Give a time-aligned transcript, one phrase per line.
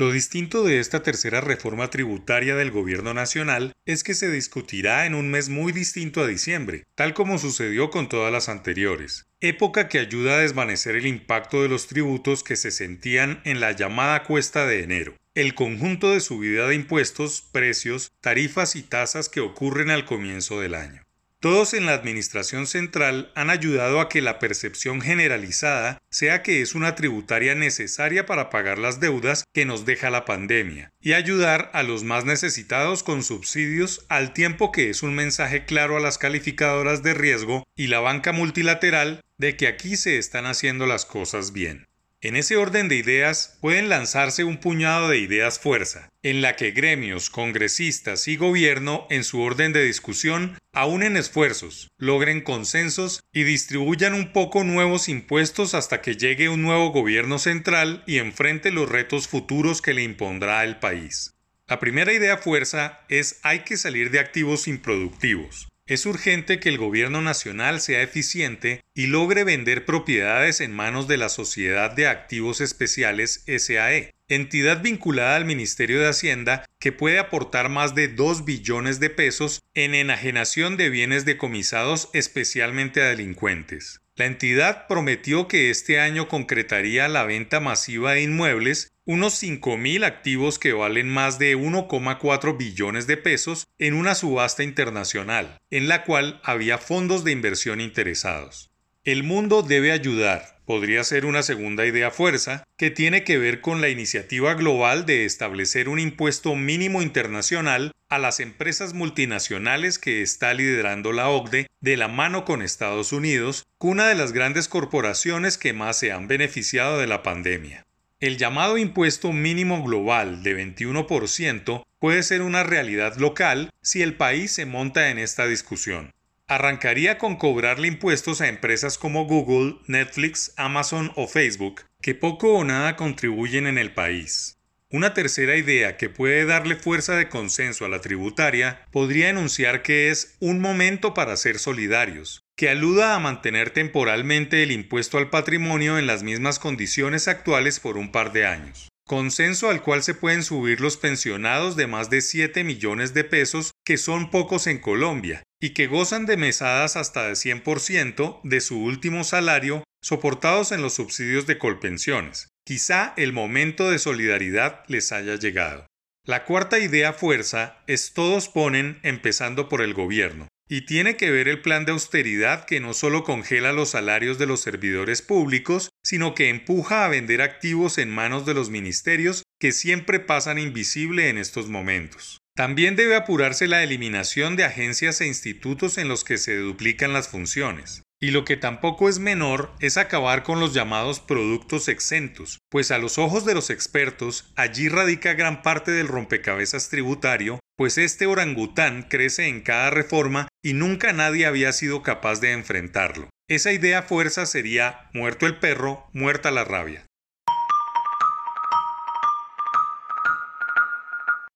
[0.00, 5.14] Lo distinto de esta tercera reforma tributaria del gobierno nacional es que se discutirá en
[5.14, 9.98] un mes muy distinto a diciembre, tal como sucedió con todas las anteriores, época que
[9.98, 14.64] ayuda a desvanecer el impacto de los tributos que se sentían en la llamada cuesta
[14.64, 20.06] de enero el conjunto de subida de impuestos, precios, tarifas y tasas que ocurren al
[20.06, 21.02] comienzo del año.
[21.40, 26.74] Todos en la Administración Central han ayudado a que la percepción generalizada sea que es
[26.74, 31.82] una tributaria necesaria para pagar las deudas que nos deja la pandemia y ayudar a
[31.82, 37.02] los más necesitados con subsidios al tiempo que es un mensaje claro a las calificadoras
[37.02, 41.86] de riesgo y la banca multilateral de que aquí se están haciendo las cosas bien.
[42.22, 46.70] En ese orden de ideas pueden lanzarse un puñado de ideas fuerza, en la que
[46.70, 54.12] gremios, congresistas y gobierno en su orden de discusión aúnen esfuerzos, logren consensos y distribuyan
[54.12, 59.26] un poco nuevos impuestos hasta que llegue un nuevo gobierno central y enfrente los retos
[59.26, 61.32] futuros que le impondrá el país.
[61.68, 65.69] La primera idea fuerza es hay que salir de activos improductivos.
[65.90, 71.16] Es urgente que el gobierno nacional sea eficiente y logre vender propiedades en manos de
[71.16, 77.68] la Sociedad de Activos Especiales SAE, entidad vinculada al Ministerio de Hacienda que puede aportar
[77.68, 84.00] más de 2 billones de pesos en enajenación de bienes decomisados especialmente a delincuentes.
[84.16, 90.58] La entidad prometió que este año concretaría la venta masiva de inmuebles unos 5.000 activos
[90.58, 96.40] que valen más de 1,4 billones de pesos en una subasta internacional, en la cual
[96.44, 98.69] había fondos de inversión interesados.
[99.10, 103.80] El mundo debe ayudar, podría ser una segunda idea fuerza, que tiene que ver con
[103.80, 110.54] la iniciativa global de establecer un impuesto mínimo internacional a las empresas multinacionales que está
[110.54, 115.72] liderando la OCDE de la mano con Estados Unidos, una de las grandes corporaciones que
[115.72, 117.84] más se han beneficiado de la pandemia.
[118.20, 124.52] El llamado impuesto mínimo global de 21% puede ser una realidad local si el país
[124.52, 126.12] se monta en esta discusión.
[126.50, 132.64] Arrancaría con cobrarle impuestos a empresas como Google, Netflix, Amazon o Facebook, que poco o
[132.64, 134.58] nada contribuyen en el país.
[134.90, 140.10] Una tercera idea que puede darle fuerza de consenso a la tributaria podría enunciar que
[140.10, 145.98] es un momento para ser solidarios, que aluda a mantener temporalmente el impuesto al patrimonio
[145.98, 148.88] en las mismas condiciones actuales por un par de años.
[149.06, 153.70] Consenso al cual se pueden subir los pensionados de más de 7 millones de pesos,
[153.84, 158.82] que son pocos en Colombia, y que gozan de mesadas hasta de 100% de su
[158.82, 162.48] último salario soportados en los subsidios de colpensiones.
[162.64, 165.86] Quizá el momento de solidaridad les haya llegado.
[166.26, 170.48] La cuarta idea fuerza es todos ponen empezando por el gobierno.
[170.68, 174.46] Y tiene que ver el plan de austeridad que no solo congela los salarios de
[174.46, 179.72] los servidores públicos, sino que empuja a vender activos en manos de los ministerios que
[179.72, 182.39] siempre pasan invisible en estos momentos.
[182.56, 187.28] También debe apurarse la eliminación de agencias e institutos en los que se duplican las
[187.28, 188.02] funciones.
[188.22, 192.98] Y lo que tampoco es menor es acabar con los llamados productos exentos, pues a
[192.98, 199.04] los ojos de los expertos allí radica gran parte del rompecabezas tributario, pues este orangután
[199.04, 203.30] crece en cada reforma y nunca nadie había sido capaz de enfrentarlo.
[203.48, 207.06] Esa idea fuerza sería muerto el perro, muerta la rabia.